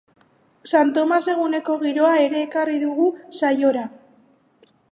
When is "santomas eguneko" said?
0.69-1.75